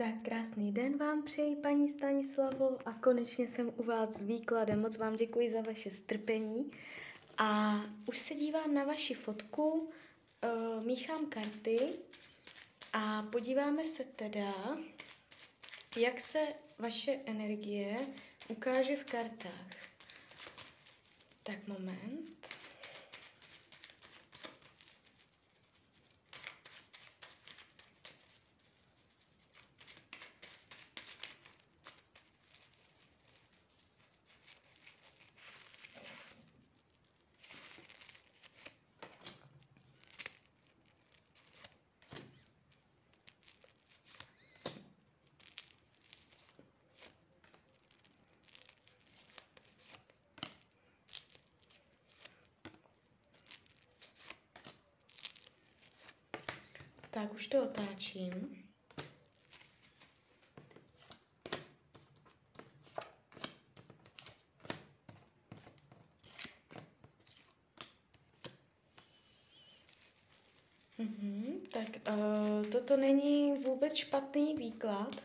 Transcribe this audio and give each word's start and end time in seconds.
Tak 0.00 0.14
krásný 0.22 0.72
den 0.72 0.98
vám 0.98 1.22
přeji, 1.22 1.56
paní 1.56 1.88
Stanislavo, 1.88 2.78
a 2.86 2.92
konečně 2.92 3.48
jsem 3.48 3.72
u 3.76 3.82
vás 3.82 4.10
s 4.10 4.22
výkladem. 4.22 4.80
Moc 4.80 4.96
vám 4.96 5.16
děkuji 5.16 5.50
za 5.50 5.60
vaše 5.60 5.90
strpení. 5.90 6.70
A 7.38 7.80
už 8.06 8.18
se 8.18 8.34
dívám 8.34 8.74
na 8.74 8.84
vaši 8.84 9.14
fotku, 9.14 9.70
uh, 9.70 10.84
míchám 10.86 11.26
karty 11.26 11.78
a 12.92 13.22
podíváme 13.22 13.84
se 13.84 14.04
teda, 14.04 14.78
jak 15.96 16.20
se 16.20 16.40
vaše 16.78 17.20
energie 17.24 17.96
ukáže 18.48 18.96
v 18.96 19.04
kartách. 19.04 19.76
Tak 21.42 21.68
moment. 21.68 22.39
Tak 57.20 57.34
už 57.34 57.46
to 57.46 57.62
otáčím. 57.62 58.64
Mhm, 70.98 71.60
tak 71.72 71.86
uh, 72.08 72.64
toto 72.72 72.96
není 72.96 73.52
vůbec 73.52 73.94
špatný 73.94 74.54
výklad. 74.54 75.24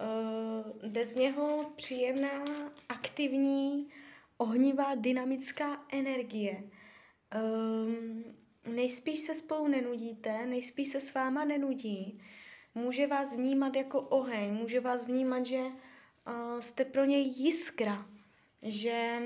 Uh, 0.00 0.90
jde 0.90 1.06
z 1.06 1.16
něho 1.16 1.72
příjemná, 1.76 2.44
aktivní, 2.88 3.90
ohnivá, 4.36 4.94
dynamická 4.94 5.84
energie. 5.92 6.62
Um, 7.34 8.39
nejspíš 8.68 9.20
se 9.20 9.34
spolu 9.34 9.68
nenudíte, 9.68 10.46
nejspíš 10.46 10.88
se 10.88 11.00
s 11.00 11.14
váma 11.14 11.44
nenudí. 11.44 12.22
Může 12.74 13.06
vás 13.06 13.36
vnímat 13.36 13.76
jako 13.76 14.00
oheň, 14.00 14.54
může 14.54 14.80
vás 14.80 15.04
vnímat, 15.04 15.46
že 15.46 15.60
uh, 15.60 16.60
jste 16.60 16.84
pro 16.84 17.04
něj 17.04 17.26
jiskra, 17.36 18.06
že 18.62 19.22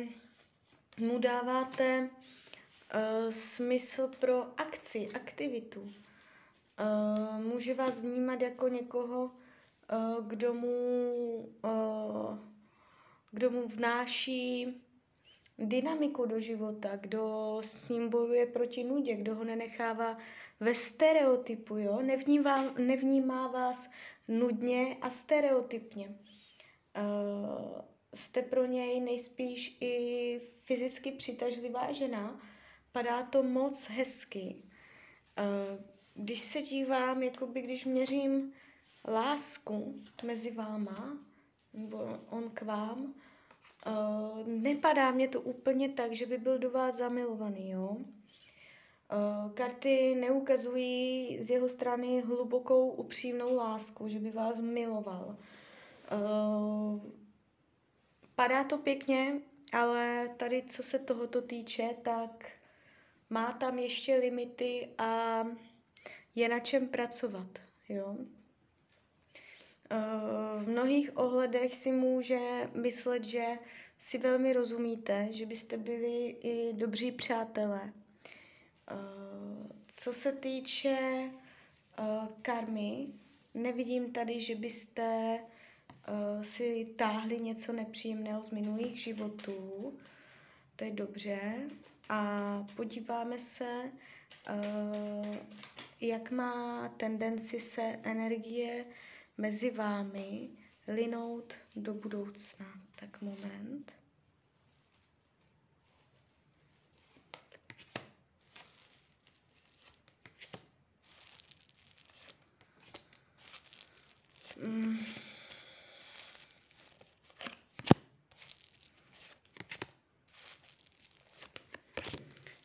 mu 0.99 1.19
dáváte 1.19 2.01
uh, 2.11 3.31
smysl 3.31 4.11
pro 4.19 4.61
akci, 4.61 5.09
aktivitu. 5.15 5.81
Uh, 5.81 7.41
může 7.41 7.75
vás 7.75 8.01
vnímat 8.01 8.43
jako 8.43 8.69
někoho, 8.69 9.25
uh, 9.25 10.27
kdo 10.27 10.55
mu, 10.55 11.49
uh, 11.65 12.39
kdo 13.31 13.51
mu 13.51 13.69
vnáší 13.69 14.81
dynamiku 15.59 16.27
do 16.27 16.41
života, 16.41 16.97
kdo 16.97 17.57
s 17.61 17.89
ním 17.89 18.09
bojuje 18.09 18.47
proti 18.47 18.85
nudě, 18.85 19.15
kdo 19.15 19.35
ho 19.35 19.45
nenechává 19.45 20.19
ve 20.61 20.75
stereotypu, 20.75 21.77
jo? 21.77 22.03
Nevnímá, 22.03 22.73
nevnímá 22.79 23.49
vás 23.49 23.91
nudně 24.29 24.97
a 25.01 25.11
stereotypně. 25.11 26.09
Uh, 26.09 27.81
jste 28.15 28.43
pro 28.43 28.67
něj 28.67 29.01
nejspíš 29.01 29.79
i 29.81 30.41
fyzicky 30.63 31.13
přitažlivá 31.13 31.93
žena, 31.93 32.41
padá 32.93 33.23
to 33.23 33.43
moc 33.43 33.89
hezky. 33.89 34.63
Uh, 35.39 35.85
když 36.15 36.41
se 36.41 36.63
dívám, 36.63 37.23
jakoby 37.23 37.63
když 37.63 37.85
měřím 37.85 38.53
lásku 39.09 40.03
mezi 40.25 40.51
váma, 40.51 41.19
nebo 41.73 42.19
on 42.31 42.51
k 42.51 42.63
vám, 42.63 43.15
Uh, 43.87 44.47
nepadá 44.47 45.11
mě 45.11 45.29
to 45.29 45.41
úplně 45.41 45.89
tak, 45.89 46.13
že 46.13 46.27
by 46.27 46.39
byl 46.39 46.59
do 46.59 46.71
vás 46.71 46.95
zamilovaný, 46.95 47.71
jo. 47.71 47.89
Uh, 47.89 49.53
karty 49.55 50.15
neukazují 50.15 51.39
z 51.41 51.51
jeho 51.51 51.69
strany 51.69 52.21
hlubokou, 52.21 52.89
upřímnou 52.89 53.55
lásku, 53.57 54.09
že 54.09 54.19
by 54.19 54.31
vás 54.31 54.61
miloval. 54.61 55.37
Uh, 56.13 57.01
padá 58.35 58.65
to 58.65 58.79
pěkně, 58.79 59.41
ale 59.73 60.29
tady, 60.37 60.63
co 60.63 60.83
se 60.83 60.99
tohoto 60.99 61.43
týče, 61.43 61.91
tak 62.03 62.47
má 63.31 63.53
tam 63.53 63.79
ještě 63.79 64.17
limity 64.17 64.89
a 64.99 65.45
je 66.35 66.49
na 66.49 66.61
čem 66.61 66.89
pracovat, 66.89 67.49
jo. 67.89 68.17
V 70.59 70.69
mnohých 70.69 71.17
ohledech 71.17 71.75
si 71.75 71.93
může 71.93 72.71
myslet, 72.75 73.25
že 73.25 73.45
si 73.99 74.19
velmi 74.19 74.53
rozumíte, 74.53 75.29
že 75.31 75.47
byste 75.47 75.77
byli 75.77 76.27
i 76.27 76.73
dobří 76.73 77.13
přátelé. 77.13 77.93
Co 79.87 80.13
se 80.13 80.33
týče 80.33 81.31
karmy, 82.43 83.09
nevidím 83.55 84.13
tady, 84.13 84.41
že 84.41 84.55
byste 84.55 85.39
si 86.43 86.87
táhli 86.97 87.41
něco 87.41 87.73
nepříjemného 87.73 88.45
z 88.45 88.51
minulých 88.51 88.99
životů. 88.99 89.99
To 90.77 90.85
je 90.85 90.91
dobře. 90.91 91.55
A 92.09 92.67
podíváme 92.77 93.39
se, 93.39 93.93
jak 96.01 96.31
má 96.31 96.89
tendenci 96.97 97.61
se 97.61 97.83
energie 98.03 98.85
mezi 99.39 99.71
vámi 99.71 100.51
linout 100.89 101.55
do 101.77 101.95
budoucna. 101.95 102.67
Tak 102.97 103.21
moment. 103.23 103.95
Mm. 114.63 114.99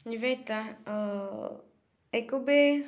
Dívejte, 0.06 0.78
uh, 0.88 1.58
jakoby 2.12 2.86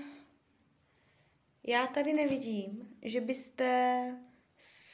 já 1.64 1.88
tady 1.88 2.14
nevidím, 2.14 2.98
že 3.02 3.22
byste 3.22 4.02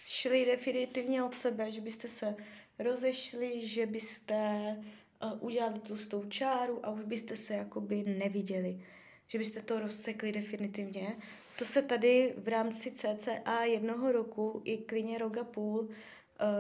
šli 0.08 0.46
definitivně 0.46 1.24
od 1.24 1.36
sebe, 1.36 1.72
že 1.72 1.82
byste 1.82 2.08
se 2.08 2.36
rozešli, 2.80 3.68
že 3.68 3.86
byste 3.86 4.76
uh, 5.24 5.44
udělali 5.44 5.80
tu 5.80 5.96
tou 6.10 6.26
čáru 6.26 6.86
a 6.86 6.90
už 6.90 7.04
byste 7.04 7.36
se 7.36 7.54
jakoby 7.54 8.04
neviděli. 8.04 8.86
Že 9.28 9.38
byste 9.38 9.62
to 9.62 9.80
rozsekli 9.80 10.32
definitivně. 10.32 11.18
To 11.60 11.66
se 11.66 11.82
tady 11.82 12.34
v 12.38 12.48
rámci 12.48 12.92
CCA 12.92 13.64
jednoho 13.64 14.12
roku 14.12 14.62
i 14.66 14.78
klidně 14.78 15.18
roka 15.18 15.44
půl 15.44 15.80
uh, 15.80 15.90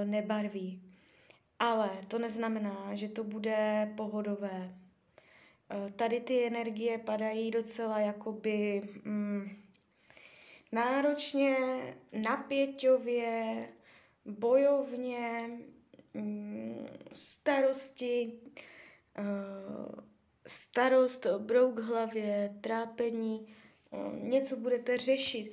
nebarví. 0.03 0.81
Ale 1.59 1.89
to 2.07 2.19
neznamená, 2.19 2.95
že 2.95 3.09
to 3.09 3.23
bude 3.23 3.93
pohodové. 3.97 4.75
Uh, 5.75 5.91
tady 5.91 6.19
ty 6.19 6.47
energie 6.47 6.97
padají 6.97 7.51
docela 7.51 7.99
jakoby... 7.99 8.81
Mm, 9.03 9.66
náročně, 10.71 11.57
napěťově, 12.13 13.67
bojovně, 14.25 15.49
mm, 16.13 16.85
starosti, 17.13 18.39
eh, 19.17 19.23
starost, 20.47 21.25
brouk 21.37 21.79
hlavě, 21.79 22.57
trápení, 22.61 23.47
eh, 23.93 23.97
něco 24.19 24.55
budete 24.57 24.97
řešit, 24.97 25.51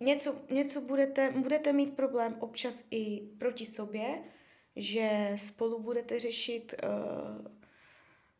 něco, 0.00 0.36
něco 0.50 0.80
budete, 0.80 1.30
budete 1.30 1.72
mít 1.72 1.96
problém 1.96 2.36
občas 2.40 2.84
i 2.90 3.20
proti 3.38 3.66
sobě, 3.66 4.24
že 4.76 5.32
spolu 5.36 5.82
budete 5.82 6.18
řešit, 6.18 6.74
eh, 6.82 6.86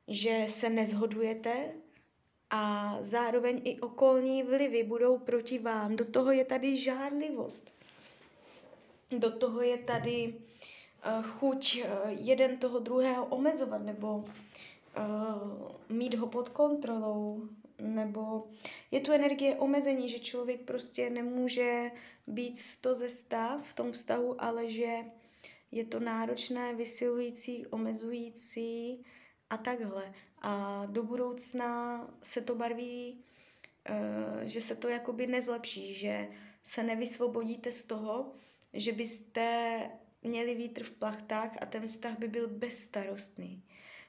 že 0.09 0.47
se 0.49 0.71
nezhodujete, 0.71 1.73
a 2.51 2.97
zároveň 3.01 3.61
i 3.65 3.81
okolní 3.81 4.43
vlivy 4.43 4.83
budou 4.83 5.19
proti 5.19 5.59
vám. 5.59 5.97
Do 5.97 6.05
toho 6.05 6.31
je 6.31 6.45
tady 6.45 6.77
žádlivost. 6.77 7.73
Do 9.19 9.31
toho 9.31 9.63
je 9.63 9.79
tady 9.79 10.35
uh, 10.35 11.23
chuť 11.23 11.85
uh, 11.85 11.91
jeden 12.09 12.59
toho 12.59 12.79
druhého 12.79 13.27
omezovat 13.27 13.83
nebo 13.83 14.17
uh, 14.17 14.25
mít 15.89 16.15
ho 16.15 16.27
pod 16.27 16.49
kontrolou, 16.49 17.49
nebo 17.79 18.47
je 18.91 19.01
tu 19.01 19.13
energie 19.13 19.57
omezení, 19.57 20.09
že 20.09 20.19
člověk 20.19 20.61
prostě 20.61 21.11
nemůže 21.11 21.91
být 22.27 22.59
sto 22.59 22.95
ze 22.95 23.09
sta 23.09 23.61
v 23.63 23.75
tom 23.75 23.93
vztahu, 23.93 24.43
ale 24.43 24.69
že 24.69 25.05
je 25.71 25.85
to 25.85 26.01
náročné, 26.01 26.75
vysilující, 26.75 27.67
omezující 27.67 29.05
a 29.51 29.57
takhle. 29.57 30.15
A 30.49 30.87
do 30.87 31.03
budoucna 31.03 32.01
se 32.23 32.41
to 32.41 32.55
barví, 32.55 33.25
eh, 33.85 34.49
že 34.49 34.61
se 34.61 34.77
to 34.77 34.89
jakoby 34.89 35.27
nezlepší, 35.27 35.95
že 35.95 36.29
se 36.63 36.83
nevysvobodíte 36.83 37.73
z 37.73 37.85
toho, 37.85 38.33
že 38.73 38.93
byste 38.93 39.81
měli 40.23 40.55
vítr 40.55 40.83
v 40.85 40.91
plachtách 40.91 41.51
a 41.61 41.67
ten 41.67 41.87
vztah 41.87 42.19
by 42.19 42.29
byl 42.29 42.49
bezstarostný. 42.49 43.63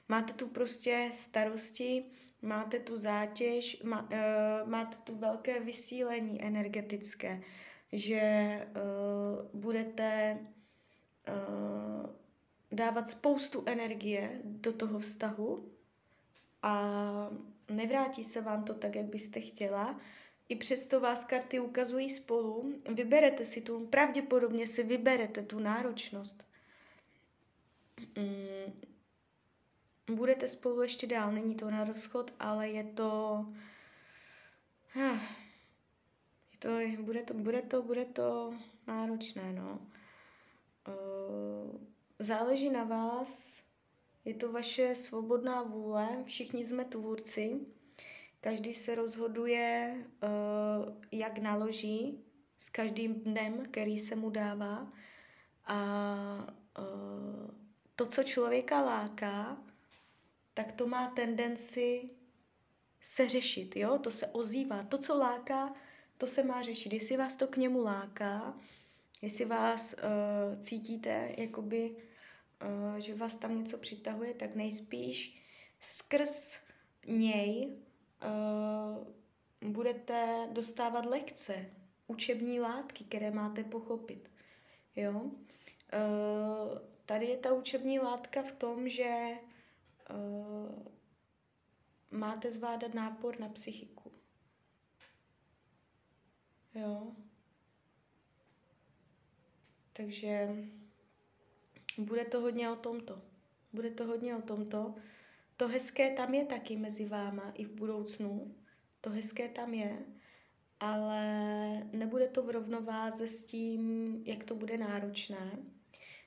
Máte 0.08 0.32
tu 0.32 0.48
prostě 0.48 1.10
starosti, 1.12 2.04
máte 2.42 2.78
tu 2.78 2.96
zátěž, 2.96 3.82
uh, 3.82 3.90
máte 4.64 4.96
tu 5.04 5.14
velké 5.14 5.60
vysílení 5.60 6.42
energetické, 6.42 7.42
že 7.92 8.22
uh, 8.70 9.60
budete 9.60 10.38
dávat 12.72 13.08
spoustu 13.08 13.62
energie 13.66 14.40
do 14.44 14.72
toho 14.72 14.98
vztahu 14.98 15.77
a 16.62 16.82
nevrátí 17.68 18.24
se 18.24 18.40
vám 18.40 18.64
to 18.64 18.74
tak, 18.74 18.94
jak 18.96 19.06
byste 19.06 19.40
chtěla. 19.40 20.00
I 20.48 20.56
přesto 20.56 21.00
vás 21.00 21.24
karty 21.24 21.60
ukazují 21.60 22.10
spolu, 22.10 22.74
vyberete 22.94 23.44
si 23.44 23.60
tu, 23.60 23.86
pravděpodobně 23.86 24.66
si 24.66 24.82
vyberete 24.82 25.42
tu 25.42 25.58
náročnost. 25.58 26.44
Mm, 28.16 28.80
budete 30.16 30.48
spolu 30.48 30.82
ještě 30.82 31.06
dál, 31.06 31.32
není 31.32 31.54
to 31.54 31.70
na 31.70 31.84
rozchod, 31.84 32.34
ale 32.40 32.68
je 32.68 32.84
to... 32.84 33.46
Ah, 34.96 35.20
je 36.52 36.58
to, 36.58 37.02
bude 37.02 37.22
to, 37.22 37.34
bude 37.34 37.62
to, 37.62 37.82
bude 37.82 38.04
to 38.04 38.54
náročné, 38.86 39.52
no. 39.52 39.78
Uh, 40.88 41.80
záleží 42.18 42.70
na 42.70 42.84
vás, 42.84 43.62
je 44.24 44.34
to 44.34 44.52
vaše 44.52 44.94
svobodná 44.94 45.62
vůle, 45.62 46.08
všichni 46.24 46.64
jsme 46.64 46.84
tvůrci, 46.84 47.60
každý 48.40 48.74
se 48.74 48.94
rozhoduje, 48.94 49.96
uh, 50.22 50.94
jak 51.12 51.38
naloží 51.38 52.24
s 52.58 52.70
každým 52.70 53.14
dnem, 53.14 53.62
který 53.62 53.98
se 53.98 54.16
mu 54.16 54.30
dává. 54.30 54.92
A 55.66 56.54
uh, 56.78 57.50
to, 57.96 58.06
co 58.06 58.22
člověka 58.22 58.80
láká, 58.80 59.56
tak 60.54 60.72
to 60.72 60.86
má 60.86 61.10
tendenci 61.10 62.10
se 63.00 63.28
řešit, 63.28 63.76
jo? 63.76 63.98
To 63.98 64.10
se 64.10 64.26
ozývá. 64.26 64.82
To, 64.82 64.98
co 64.98 65.18
láká, 65.18 65.74
to 66.16 66.26
se 66.26 66.44
má 66.44 66.62
řešit. 66.62 66.92
Jestli 66.92 67.16
vás 67.16 67.36
to 67.36 67.46
k 67.46 67.56
němu 67.56 67.82
láká, 67.82 68.58
jestli 69.22 69.44
vás 69.44 69.94
uh, 69.94 70.60
cítíte, 70.60 71.34
jakoby, 71.36 71.96
že 72.98 73.14
vás 73.14 73.36
tam 73.36 73.58
něco 73.58 73.78
přitahuje, 73.78 74.34
tak 74.34 74.54
nejspíš 74.54 75.42
skrz 75.80 76.60
něj 77.06 77.78
uh, 78.24 79.70
budete 79.72 80.48
dostávat 80.52 81.06
lekce, 81.06 81.70
učební 82.06 82.60
látky, 82.60 83.04
které 83.04 83.30
máte 83.30 83.64
pochopit. 83.64 84.30
Jo? 84.96 85.20
Uh, 85.20 85.30
tady 87.06 87.26
je 87.26 87.36
ta 87.36 87.52
učební 87.52 87.98
látka 87.98 88.42
v 88.42 88.52
tom, 88.52 88.88
že 88.88 89.38
máte 92.10 92.52
zvládat 92.52 92.94
nápor 92.94 93.40
na 93.40 93.48
psychiku. 93.48 94.12
Jo. 96.74 97.16
Takže 99.92 100.48
bude 101.98 102.24
to 102.24 102.40
hodně 102.40 102.70
o 102.70 102.76
tomto. 102.76 103.22
Bude 103.72 103.90
to 103.90 104.06
hodně 104.06 104.36
o 104.36 104.42
tomto. 104.42 104.94
To 105.56 105.68
hezké 105.68 106.10
tam 106.10 106.34
je 106.34 106.44
taky 106.44 106.76
mezi 106.76 107.04
váma 107.04 107.52
i 107.54 107.64
v 107.64 107.70
budoucnu. 107.70 108.54
To 109.00 109.10
hezké 109.10 109.48
tam 109.48 109.74
je, 109.74 109.98
ale 110.80 111.22
nebude 111.92 112.28
to 112.28 112.42
v 112.42 112.50
rovnováze 112.50 113.28
s 113.28 113.44
tím, 113.44 114.14
jak 114.26 114.44
to 114.44 114.54
bude 114.54 114.78
náročné. 114.78 115.58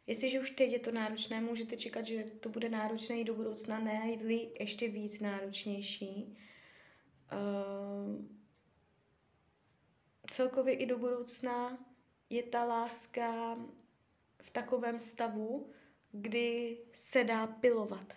Jestliže 0.07 0.39
už 0.39 0.49
teď 0.49 0.71
je 0.71 0.79
to 0.79 0.91
náročné, 0.91 1.41
můžete 1.41 1.77
čekat, 1.77 2.05
že 2.05 2.23
to 2.23 2.49
bude 2.49 2.69
náročné 2.69 3.15
i 3.15 3.23
do 3.23 3.33
budoucna, 3.33 3.79
ne 3.79 4.11
ještě 4.59 4.87
víc 4.87 5.19
náročnější. 5.19 6.37
Uh, 7.31 8.25
celkově 10.31 10.73
i 10.73 10.85
do 10.85 10.97
budoucna 10.97 11.85
je 12.29 12.43
ta 12.43 12.63
láska 12.63 13.57
v 14.41 14.49
takovém 14.49 14.99
stavu, 14.99 15.69
kdy 16.11 16.77
se 16.93 17.23
dá 17.23 17.47
pilovat, 17.47 18.13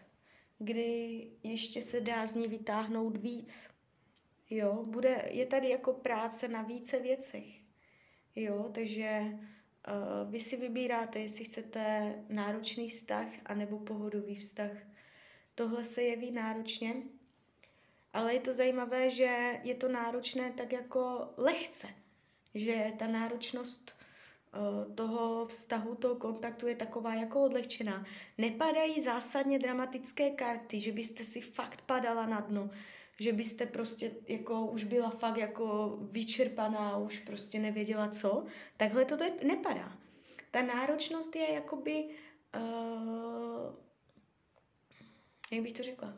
kdy 0.58 1.30
ještě 1.42 1.82
se 1.82 2.00
dá 2.00 2.26
z 2.26 2.34
ní 2.34 2.48
vytáhnout 2.48 3.16
víc. 3.16 3.70
Jo, 4.50 4.84
bude, 4.86 5.28
je 5.30 5.46
tady 5.46 5.68
jako 5.68 5.92
práce 5.92 6.48
na 6.48 6.62
více 6.62 6.98
věcech. 6.98 7.44
Jo, 8.36 8.70
takže 8.74 9.38
Uh, 9.88 10.30
vy 10.30 10.40
si 10.40 10.56
vybíráte, 10.56 11.18
jestli 11.18 11.44
chcete 11.44 12.14
náročný 12.28 12.88
vztah 12.88 13.26
anebo 13.46 13.78
pohodový 13.78 14.36
vztah. 14.36 14.70
Tohle 15.54 15.84
se 15.84 16.02
jeví 16.02 16.30
náročně, 16.30 16.94
ale 18.12 18.34
je 18.34 18.40
to 18.40 18.52
zajímavé, 18.52 19.10
že 19.10 19.60
je 19.62 19.74
to 19.74 19.88
náročné 19.88 20.52
tak 20.52 20.72
jako 20.72 21.34
lehce, 21.36 21.88
že 22.54 22.92
ta 22.98 23.06
náročnost 23.06 24.03
toho 24.94 25.46
vztahu, 25.46 25.94
toho 25.94 26.14
kontaktu 26.14 26.66
je 26.66 26.76
taková 26.76 27.14
jako 27.14 27.42
odlehčená. 27.42 28.06
Nepadají 28.38 29.02
zásadně 29.02 29.58
dramatické 29.58 30.30
karty, 30.30 30.80
že 30.80 30.92
byste 30.92 31.24
si 31.24 31.40
fakt 31.40 31.80
padala 31.80 32.26
na 32.26 32.40
dno, 32.40 32.70
že 33.20 33.32
byste 33.32 33.66
prostě 33.66 34.10
jako 34.28 34.66
už 34.66 34.84
byla 34.84 35.10
fakt 35.10 35.36
jako 35.36 35.96
vyčerpaná, 36.00 36.98
už 36.98 37.18
prostě 37.18 37.58
nevěděla 37.58 38.08
co, 38.08 38.44
takhle 38.76 39.04
to 39.04 39.16
nepadá. 39.46 39.98
Ta 40.50 40.62
náročnost 40.62 41.36
je 41.36 41.52
jakoby, 41.52 42.08
uh, 42.56 43.74
jak 45.52 45.62
bych 45.62 45.72
to 45.72 45.82
řekla, 45.82 46.14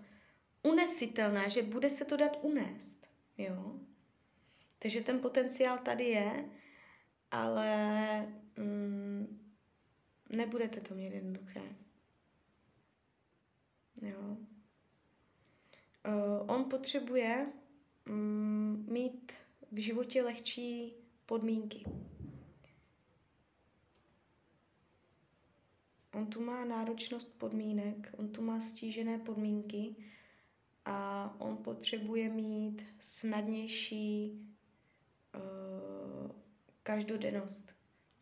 unesitelná, 0.62 1.48
že 1.48 1.62
bude 1.62 1.90
se 1.90 2.04
to 2.04 2.16
dát 2.16 2.38
unést, 2.42 3.06
jo. 3.38 3.72
Takže 4.78 5.00
ten 5.00 5.20
potenciál 5.20 5.78
tady 5.78 6.04
je, 6.04 6.44
ale 7.36 8.26
mm, 8.56 9.40
nebudete 10.36 10.80
to 10.80 10.94
mít 10.94 11.12
jednoduché. 11.12 11.62
Jo. 14.02 14.36
Uh, 16.06 16.50
on 16.50 16.64
potřebuje 16.64 17.52
um, 18.10 18.86
mít 18.88 19.32
v 19.72 19.78
životě 19.78 20.22
lehčí 20.22 20.94
podmínky. 21.26 21.84
On 26.14 26.26
tu 26.26 26.40
má 26.40 26.64
náročnost 26.64 27.38
podmínek, 27.38 28.14
on 28.18 28.28
tu 28.28 28.42
má 28.42 28.60
stížené 28.60 29.18
podmínky 29.18 29.96
a 30.84 31.34
on 31.38 31.56
potřebuje 31.56 32.28
mít 32.28 32.82
snadnější 33.00 34.40
uh, 35.34 36.25
každodennost. 36.86 37.74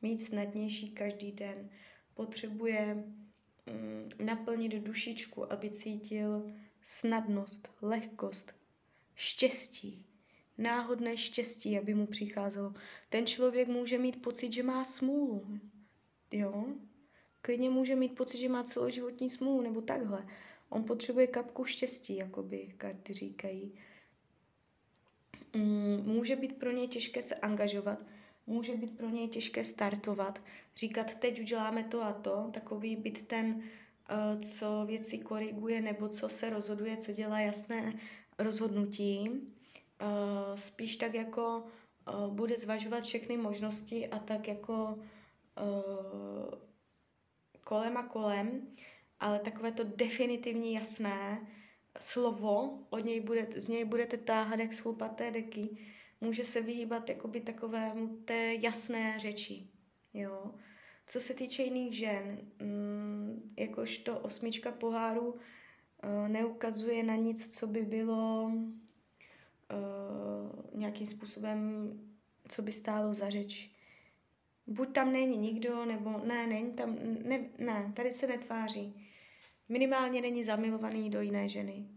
Mít 0.03 0.19
snadnější 0.19 0.91
každý 0.91 1.33
den. 1.33 1.71
Potřebuje 2.15 2.95
um, 2.95 4.27
naplnit 4.27 4.73
dušičku, 4.73 5.53
aby 5.53 5.71
cítil 5.71 6.53
snadnost, 6.83 7.69
lehkost, 7.83 8.55
štěstí, 9.15 10.07
náhodné 10.59 11.17
štěstí, 11.17 11.79
aby 11.79 11.95
mu 11.95 12.07
přicházelo. 12.07 12.75
Ten 13.09 13.27
člověk 13.27 13.69
může 13.69 13.99
mít 13.99 14.23
pocit, 14.23 14.53
že 14.53 14.63
má 14.63 14.85
smůlu. 14.85 15.61
Jo? 16.31 16.67
Klidně 17.43 17.71
může 17.71 17.97
mít 17.97 18.15
pocit, 18.15 18.39
že 18.39 18.49
má 18.49 18.63
celoživotní 18.63 19.31
smůlu, 19.31 19.61
nebo 19.61 19.81
takhle. 19.81 20.27
On 20.69 20.85
potřebuje 20.85 21.27
kapku 21.27 21.65
štěstí, 21.65 22.17
jakoby 22.17 22.75
karty 22.77 23.13
říkají. 23.13 23.79
Mm, 25.55 26.03
může 26.05 26.37
být 26.37 26.59
pro 26.59 26.71
něj 26.71 26.89
těžké 26.89 27.23
se 27.23 27.35
angažovat, 27.35 27.99
může 28.47 28.77
být 28.77 28.97
pro 28.97 29.09
něj 29.09 29.29
těžké 29.29 29.65
startovat, 29.65 30.43
říkat, 30.77 31.15
teď 31.15 31.41
uděláme 31.41 31.85
to 31.85 32.03
a 32.03 32.13
to, 32.13 32.51
takový 32.53 32.97
být 32.97 33.27
ten 33.27 33.63
Eh, 34.09 34.41
co 34.41 34.85
věci 34.87 35.19
koriguje 35.19 35.81
nebo 35.81 36.09
co 36.09 36.29
se 36.29 36.51
rozhoduje, 36.51 36.97
co 36.97 37.13
dělá 37.13 37.41
jasné 37.41 37.99
rozhodnutí. 38.39 39.31
Eh, 40.01 40.57
spíš 40.57 40.97
tak 40.97 41.15
jako 41.15 41.65
eh, 42.09 42.13
bude 42.29 42.59
zvažovat 42.59 43.05
všechny 43.05 43.37
možnosti 43.37 44.09
a 44.09 44.19
tak 44.19 44.49
jako 44.49 44.99
kolem 47.65 47.97
a 47.97 48.03
kolem, 48.03 48.69
ale 49.21 49.39
takové 49.39 49.73
to 49.73 49.85
definitivní 49.85 50.75
jasné 50.75 51.47
slovo, 52.01 52.79
od 52.91 52.99
něj 52.99 53.21
budete, 53.21 53.61
z 53.61 53.69
něj 53.69 53.85
budete 53.85 54.17
táhat 54.17 54.59
jak 54.61 54.73
schlupaté 54.73 55.31
deky, 55.31 55.77
může 56.25 56.45
se 56.45 56.63
vyhýbat 56.63 57.09
jakoby 57.09 57.41
takovému 57.41 58.17
té 58.25 58.55
jasné 58.55 59.19
řeči. 59.19 59.67
Jo? 60.15 60.55
Co 61.07 61.21
se 61.21 61.35
týče 61.35 61.63
jiných 61.63 61.97
žen, 61.97 62.39
mm, 62.61 63.55
jakožto 63.59 64.19
osmička 64.19 64.73
poháru 64.73 65.33
uh, 65.33 65.39
neukazuje 66.29 67.03
na 67.03 67.17
nic, 67.17 67.59
co 67.59 67.67
by 67.67 67.83
bylo 67.83 68.45
uh, 68.45 68.53
nějakým 70.75 71.07
způsobem, 71.07 71.91
co 72.49 72.63
by 72.63 72.73
stálo 72.73 73.15
za 73.15 73.31
řeč. 73.31 73.71
Buď 74.67 74.93
tam 74.93 75.13
není 75.13 75.37
nikdo, 75.37 75.85
nebo 75.85 76.21
ne, 76.25 76.47
není 76.47 76.73
tam, 76.73 76.97
ne, 77.25 77.41
ne 77.59 77.93
tady 77.97 78.13
se 78.13 78.27
netváří. 78.27 79.09
Minimálně 79.69 80.21
není 80.21 80.45
zamilovaný 80.45 81.11
do 81.11 81.21
jiné 81.21 81.49
ženy. 81.49 81.89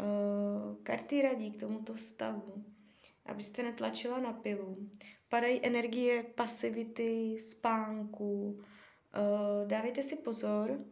Uh, 0.00 0.76
karty 0.82 1.22
radí 1.22 1.50
k 1.50 1.60
tomuto 1.60 1.96
stavu, 1.96 2.64
abyste 3.26 3.62
netlačila 3.62 4.20
na 4.20 4.32
pilu. 4.32 4.88
Padají 5.28 5.66
energie 5.66 6.22
pasivity, 6.22 7.36
spánku. 7.40 8.52
Uh, 8.52 9.68
dávejte 9.68 10.02
si 10.02 10.16
pozor, 10.16 10.84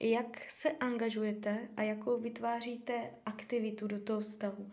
jak 0.00 0.50
se 0.50 0.70
angažujete 0.70 1.68
a 1.76 1.82
jakou 1.82 2.20
vytváříte 2.20 3.10
aktivitu 3.26 3.86
do 3.86 4.00
toho 4.00 4.22
stavu. 4.22 4.70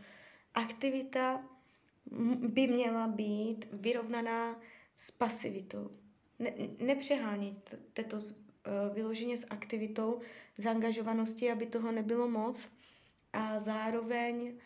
Aktivita 0.54 1.46
by 2.48 2.68
měla 2.68 3.08
být 3.08 3.68
vyrovnaná 3.74 4.62
s 4.96 5.12
pasivitou. 5.12 5.90
Ne, 6.40 6.54
nepřehánějte 6.80 8.04
to 8.04 8.16
uh, 8.18 8.24
vyloženě 8.94 9.38
s 9.38 9.48
aktivitou, 9.50 10.22
zaangažovaností, 10.58 11.52
aby 11.52 11.66
toho 11.66 11.92
nebylo 11.92 12.30
moc 12.30 12.70
a 13.34 13.60
zároveň 13.60 14.58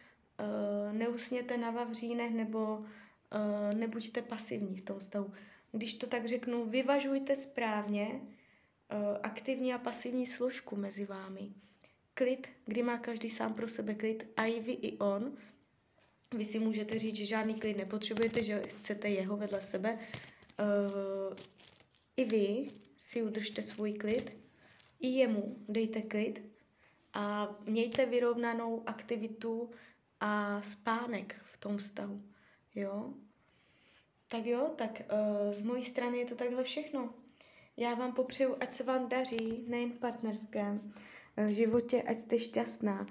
uh, 0.42 0.94
neusněte 0.94 1.58
na 1.58 1.72
vavřínech 1.72 2.34
nebo 2.34 2.78
uh, 2.78 3.74
nebuďte 3.74 4.22
pasivní 4.22 4.76
v 4.76 4.82
tom 4.82 5.02
stavu. 5.02 5.34
Když 5.72 5.94
to 5.94 6.08
tak 6.08 6.26
řeknu, 6.26 6.66
vyvažujte 6.66 7.36
správně 7.36 8.08
uh, 8.08 9.18
aktivní 9.24 9.74
a 9.74 9.78
pasivní 9.78 10.26
složku 10.26 10.76
mezi 10.76 11.06
vámi. 11.06 11.50
Klid, 12.14 12.48
kdy 12.66 12.84
má 12.84 12.98
každý 12.98 13.30
sám 13.30 13.54
pro 13.54 13.68
sebe 13.68 13.96
klid, 13.96 14.28
a 14.38 14.46
i 14.46 14.60
vy, 14.60 14.72
i 14.72 14.98
on. 14.98 15.38
Vy 16.38 16.46
si 16.46 16.60
můžete 16.60 17.00
říct, 17.00 17.16
že 17.16 17.26
žádný 17.26 17.54
klid 17.54 17.78
nepotřebujete, 17.78 18.44
že 18.44 18.62
chcete 18.68 19.10
jeho 19.10 19.38
vedle 19.38 19.62
sebe. 19.62 19.98
Uh, 20.60 21.38
I 22.18 22.26
vy 22.26 22.68
si 22.98 23.24
udržte 23.24 23.64
svůj 23.64 23.94
klid, 23.94 24.38
i 25.00 25.08
jemu 25.08 25.56
dejte 25.70 26.02
klid 26.02 26.52
a 27.14 27.56
mějte 27.66 28.06
vyrovnanou 28.06 28.84
aktivitu 28.86 29.70
a 30.22 30.62
spánek 30.62 31.36
v 31.44 31.58
tom 31.58 31.78
vztahu. 31.78 32.22
Jo? 32.76 33.14
Tak 34.28 34.46
jo, 34.46 34.74
tak 34.76 35.02
uh, 35.12 35.54
z 35.54 35.62
mojí 35.62 35.84
strany 35.84 36.18
je 36.18 36.26
to 36.26 36.36
takhle 36.36 36.64
všechno. 36.64 37.14
Já 37.78 37.94
vám 37.94 38.14
popřeju, 38.14 38.56
ať 38.60 38.72
se 38.72 38.84
vám 38.84 39.10
daří, 39.10 39.66
nejen 39.68 39.92
v 39.92 40.00
partnerském 40.00 40.94
uh, 41.38 41.48
životě, 41.48 42.04
ať 42.04 42.18
jste 42.18 42.40
šťastná 42.40 43.08